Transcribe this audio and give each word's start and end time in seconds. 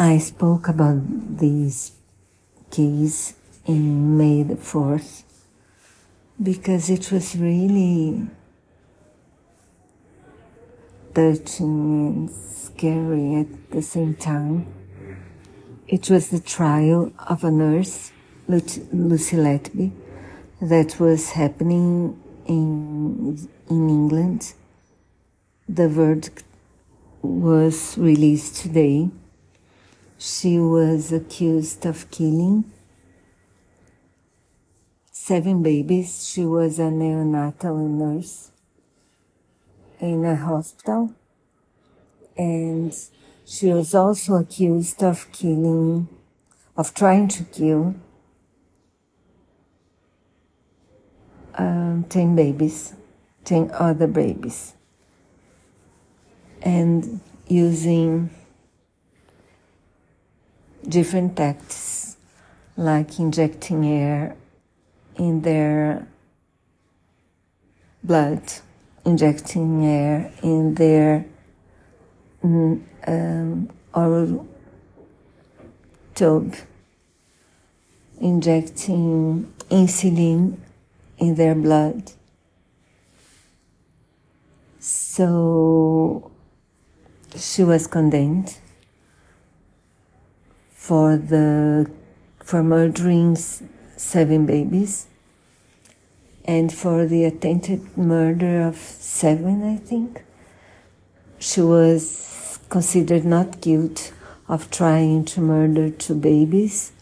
I 0.00 0.18
spoke 0.18 0.68
about 0.68 1.00
this 1.38 1.90
case 2.70 3.34
in 3.66 4.16
May 4.16 4.44
the 4.44 4.54
4th 4.54 5.24
because 6.40 6.88
it 6.88 7.10
was 7.10 7.34
really 7.34 8.28
touching 11.12 12.28
and 12.28 12.30
scary 12.30 13.40
at 13.40 13.72
the 13.72 13.82
same 13.82 14.14
time. 14.14 14.72
It 15.88 16.08
was 16.08 16.28
the 16.28 16.38
trial 16.38 17.12
of 17.28 17.42
a 17.42 17.50
nurse, 17.50 18.12
Lucy 18.46 19.36
Letby, 19.36 19.90
that 20.62 21.00
was 21.00 21.30
happening 21.30 22.22
in, 22.46 23.48
in 23.68 23.90
England. 23.90 24.54
The 25.68 25.88
verdict 25.88 26.44
was 27.20 27.98
released 27.98 28.62
today. 28.62 29.10
She 30.20 30.58
was 30.58 31.12
accused 31.12 31.86
of 31.86 32.10
killing 32.10 32.64
seven 35.12 35.62
babies. 35.62 36.28
She 36.28 36.44
was 36.44 36.80
a 36.80 36.90
neonatal 36.90 37.88
nurse 37.88 38.50
in 40.00 40.24
a 40.24 40.34
hospital. 40.34 41.14
And 42.36 42.92
she 43.44 43.68
was 43.68 43.94
also 43.94 44.34
accused 44.34 45.04
of 45.04 45.30
killing, 45.30 46.08
of 46.76 46.94
trying 46.94 47.28
to 47.28 47.44
kill 47.44 47.94
um, 51.54 52.06
10 52.08 52.34
babies, 52.34 52.94
10 53.44 53.70
other 53.72 54.08
babies. 54.08 54.74
And 56.60 57.20
using 57.46 58.30
different 60.88 61.36
tactics, 61.36 62.16
like 62.76 63.18
injecting 63.18 63.84
air 63.84 64.36
in 65.16 65.42
their 65.42 66.06
blood, 68.02 68.42
injecting 69.04 69.84
air 69.84 70.32
in 70.42 70.74
their 70.74 71.26
mm, 72.42 72.82
um, 73.06 73.70
oral 73.94 74.48
tube, 76.14 76.54
injecting 78.20 79.52
insulin 79.70 80.56
in 81.18 81.34
their 81.34 81.54
blood. 81.54 82.12
So 84.78 86.30
she 87.36 87.62
was 87.62 87.86
condemned 87.86 88.56
for 90.88 91.18
the 91.18 91.86
for 92.42 92.62
murdering 92.62 93.36
seven 93.36 94.46
babies 94.46 95.06
and 96.46 96.72
for 96.72 97.04
the 97.04 97.24
attempted 97.24 97.82
murder 97.94 98.62
of 98.62 98.76
seven, 98.76 99.62
I 99.62 99.76
think. 99.76 100.24
She 101.38 101.60
was 101.60 102.58
considered 102.70 103.26
not 103.26 103.60
guilty 103.60 104.12
of 104.48 104.70
trying 104.70 105.26
to 105.26 105.42
murder 105.42 105.90
two 105.90 106.14
babies. 106.14 106.92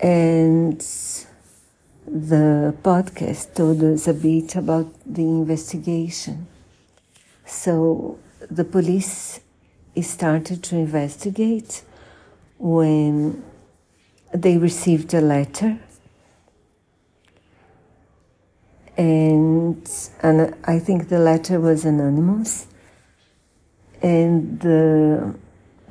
And 0.00 0.80
the 2.06 2.74
podcast 2.82 3.54
told 3.54 3.84
us 3.84 4.08
a 4.08 4.14
bit 4.14 4.56
about 4.56 4.94
the 5.04 5.24
investigation. 5.24 6.46
So 7.44 8.18
the 8.50 8.64
police 8.64 9.40
started 10.02 10.62
to 10.64 10.76
investigate 10.76 11.82
when 12.58 13.42
they 14.32 14.58
received 14.58 15.14
a 15.14 15.20
letter. 15.20 15.78
And 18.96 19.88
and 20.22 20.54
I 20.64 20.78
think 20.78 21.08
the 21.08 21.18
letter 21.18 21.60
was 21.60 21.84
anonymous. 21.84 22.66
And 24.02 24.60
the 24.60 25.34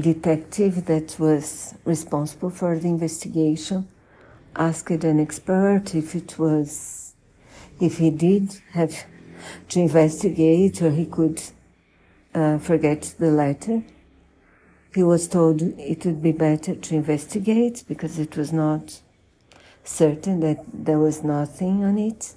detective 0.00 0.84
that 0.86 1.16
was 1.18 1.74
responsible 1.84 2.50
for 2.50 2.78
the 2.78 2.88
investigation 2.88 3.88
asked 4.54 5.04
an 5.04 5.20
expert 5.20 5.94
if 5.94 6.14
it 6.14 6.38
was 6.38 7.14
if 7.80 7.98
he 7.98 8.10
did 8.10 8.54
have 8.72 9.04
to 9.68 9.80
investigate 9.80 10.80
or 10.82 10.90
he 10.90 11.06
could 11.06 11.42
uh, 12.34 12.58
forget 12.58 13.14
the 13.18 13.30
letter 13.30 13.82
he 14.96 15.02
was 15.02 15.28
told 15.28 15.60
it 15.60 16.06
would 16.06 16.22
be 16.22 16.32
better 16.32 16.74
to 16.74 16.94
investigate 16.94 17.84
because 17.86 18.18
it 18.18 18.34
was 18.34 18.50
not 18.50 19.02
certain 19.84 20.40
that 20.40 20.64
there 20.72 20.98
was 20.98 21.22
nothing 21.22 21.84
on 21.84 21.98
it. 21.98 22.32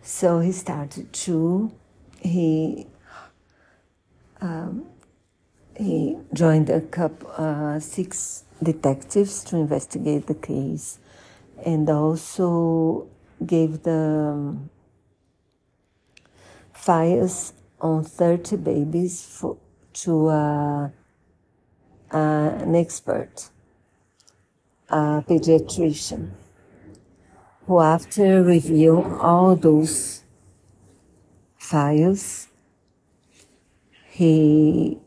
So 0.00 0.38
he 0.38 0.52
started 0.52 1.12
to, 1.12 1.72
he, 2.20 2.86
um, 4.40 4.86
he 5.76 6.16
joined 6.32 6.70
a 6.70 6.80
couple, 6.80 7.28
uh, 7.36 7.80
six 7.80 8.44
detectives 8.62 9.42
to 9.44 9.56
investigate 9.56 10.28
the 10.28 10.36
case 10.36 11.00
and 11.66 11.90
also 11.90 13.08
gave 13.44 13.82
the 13.82 14.30
um, 14.36 14.70
files 16.72 17.52
on 17.80 18.04
30 18.04 18.58
babies 18.58 19.24
for, 19.24 19.56
to 19.92 20.28
uh, 20.28 20.90
uh, 22.12 22.52
an 22.60 22.74
expert, 22.74 23.50
a 24.88 25.22
pediatrician, 25.28 26.30
who 27.66 27.80
after 27.80 28.42
review 28.42 29.18
all 29.20 29.56
those 29.56 30.22
files, 31.56 32.48
he 34.10 34.98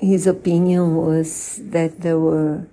his 0.00 0.26
opinion 0.26 0.96
was 0.96 1.60
that 1.62 2.00
there 2.00 2.18
were 2.18 2.66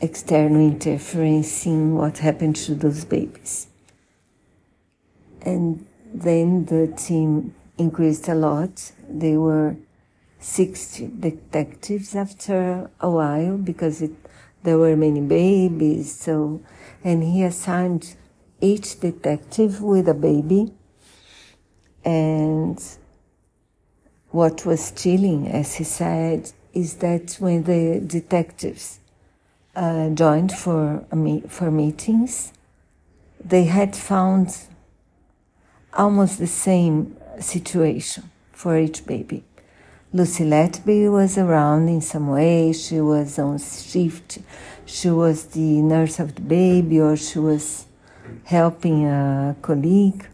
external 0.00 0.60
interference 0.60 1.66
in 1.66 1.94
what 1.94 2.18
happened 2.18 2.56
to 2.56 2.74
those 2.74 3.04
babies. 3.04 3.68
And 5.42 5.86
then 6.12 6.64
the 6.64 6.86
team 6.88 7.54
increased 7.76 8.28
a 8.28 8.34
lot. 8.34 8.92
They 9.08 9.36
were 9.36 9.76
60 10.44 11.10
detectives 11.20 12.14
after 12.14 12.90
a 13.00 13.10
while 13.10 13.56
because 13.56 14.02
it, 14.02 14.12
there 14.62 14.76
were 14.76 14.94
many 14.94 15.22
babies. 15.22 16.14
So, 16.14 16.60
and 17.02 17.22
he 17.22 17.42
assigned 17.42 18.14
each 18.60 19.00
detective 19.00 19.80
with 19.80 20.06
a 20.06 20.12
baby. 20.14 20.74
And 22.04 22.78
what 24.30 24.66
was 24.66 24.92
chilling, 24.92 25.48
as 25.48 25.76
he 25.76 25.84
said, 25.84 26.52
is 26.74 26.96
that 26.96 27.36
when 27.40 27.62
the 27.62 28.02
detectives 28.06 29.00
uh, 29.74 30.10
joined 30.10 30.52
for 30.52 31.06
for 31.48 31.70
meetings, 31.70 32.52
they 33.42 33.64
had 33.64 33.96
found 33.96 34.58
almost 35.94 36.38
the 36.38 36.46
same 36.46 37.16
situation 37.40 38.30
for 38.52 38.76
each 38.76 39.06
baby. 39.06 39.42
Lucy 40.16 40.44
Letby 40.44 41.10
was 41.10 41.36
around 41.36 41.88
in 41.88 42.00
some 42.00 42.28
way. 42.28 42.72
She 42.72 43.00
was 43.00 43.36
on 43.36 43.58
shift. 43.58 44.38
She 44.86 45.10
was 45.10 45.46
the 45.46 45.82
nurse 45.82 46.20
of 46.20 46.36
the 46.36 46.40
baby, 46.40 47.00
or 47.00 47.16
she 47.16 47.40
was 47.40 47.86
helping 48.44 49.06
a 49.06 49.56
colleague 49.60 50.24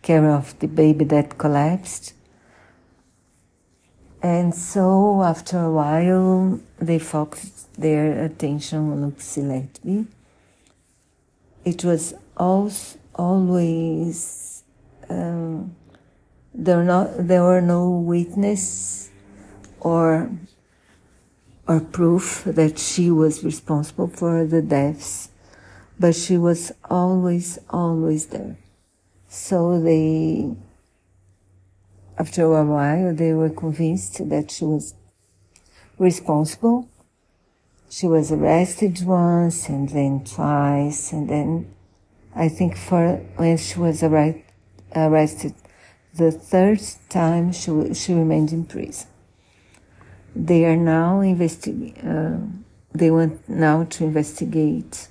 care 0.00 0.30
of 0.30 0.56
the 0.60 0.68
baby 0.68 1.04
that 1.06 1.36
collapsed. 1.36 2.12
And 4.22 4.54
so, 4.54 5.24
after 5.24 5.58
a 5.58 5.72
while, 5.72 6.60
they 6.78 7.00
focused 7.00 7.74
their 7.74 8.26
attention 8.26 8.78
on 8.92 9.06
Lucy 9.06 9.40
Letby. 9.40 10.06
It 11.64 11.82
was 11.84 12.14
always 13.16 14.62
um, 15.10 15.74
there, 16.54 16.82
not, 16.82 17.28
there 17.28 17.42
were 17.42 17.60
no 17.60 17.90
witness 17.90 19.10
or 19.80 20.30
or 21.68 21.80
proof 21.80 22.44
that 22.46 22.78
she 22.78 23.10
was 23.10 23.44
responsible 23.44 24.08
for 24.08 24.46
the 24.46 24.62
deaths, 24.62 25.28
but 26.00 26.14
she 26.14 26.38
was 26.38 26.72
always, 26.88 27.58
always 27.68 28.26
there. 28.28 28.56
So 29.28 29.78
they, 29.78 30.50
after 32.18 32.44
a 32.44 32.64
while, 32.64 33.14
they 33.14 33.34
were 33.34 33.50
convinced 33.50 34.26
that 34.30 34.50
she 34.50 34.64
was 34.64 34.94
responsible. 35.98 36.88
She 37.90 38.06
was 38.06 38.32
arrested 38.32 39.04
once 39.04 39.68
and 39.68 39.90
then 39.90 40.24
twice, 40.24 41.12
and 41.12 41.28
then 41.28 41.74
I 42.34 42.48
think 42.48 42.78
for 42.78 43.16
when 43.36 43.58
she 43.58 43.78
was 43.78 44.02
arrested 44.02 45.54
the 46.14 46.30
third 46.32 46.80
time 47.08 47.52
she, 47.52 47.94
she 47.94 48.14
remained 48.14 48.52
in 48.52 48.64
prison. 48.64 49.08
they 50.34 50.64
are 50.64 50.76
now 50.76 51.20
investigating. 51.20 51.96
Uh, 52.06 52.38
they 52.94 53.10
want 53.10 53.48
now 53.48 53.84
to 53.84 54.04
investigate 54.04 55.08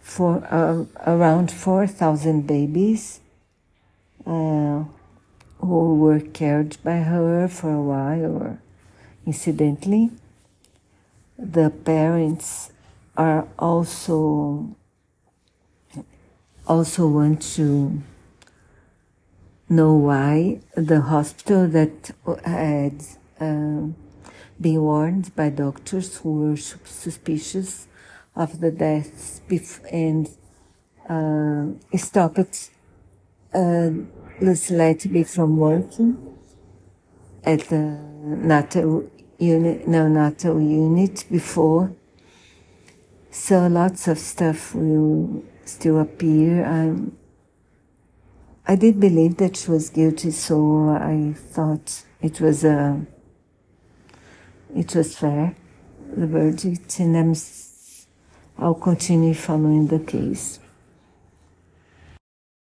for 0.00 0.46
uh, 0.50 0.84
around 1.06 1.50
4,000 1.50 2.46
babies 2.46 3.20
uh, 4.26 4.84
who 5.58 5.96
were 5.96 6.20
cared 6.20 6.76
by 6.84 6.98
her 6.98 7.48
for 7.48 7.72
a 7.72 7.82
while 7.82 8.24
or 8.24 8.58
incidentally. 9.26 10.10
The 11.38 11.70
parents 11.70 12.72
are 13.16 13.46
also 13.58 14.76
also 16.66 17.08
want 17.08 17.40
to 17.40 18.02
know 19.68 19.94
why 19.94 20.60
the 20.74 21.00
hospital 21.00 21.68
that 21.68 22.10
had 22.44 23.02
uh, 23.40 23.88
been 24.60 24.80
warned 24.80 25.34
by 25.36 25.50
doctors 25.50 26.16
who 26.18 26.34
were 26.40 26.56
suspicious 26.56 27.86
of 28.34 28.60
the 28.60 28.70
deaths 28.70 29.40
and 29.92 30.28
uh, 31.08 31.66
stopped 31.96 32.70
uh, 33.54 33.90
Lucy 34.40 34.74
Letby 34.74 35.28
from 35.28 35.56
working 35.56 36.38
at 37.44 37.60
the 37.68 37.98
NATO 38.22 39.10
unit, 39.38 39.86
neonatal 39.86 40.60
unit 40.60 41.24
before. 41.30 41.92
So 43.30 43.66
lots 43.66 44.08
of 44.08 44.18
stuff 44.18 44.74
will 44.74 45.44
still 45.64 46.00
appear. 46.00 46.64
I'm, 46.64 47.16
I 48.70 48.76
did 48.76 49.00
believe 49.00 49.38
that 49.38 49.56
she 49.56 49.70
was 49.70 49.88
guilty, 49.88 50.30
so 50.30 50.90
I 50.90 51.32
thought 51.34 52.04
it 52.20 52.38
was 52.38 52.64
a 52.64 53.00
it 54.76 54.94
was 54.94 55.16
fair, 55.16 55.56
the 56.14 56.26
verdict, 56.26 57.00
and 57.00 57.16
I'm, 57.16 57.34
I'll 58.58 58.74
continue 58.74 59.32
following 59.32 59.86
the 59.86 60.00
case. 60.00 60.60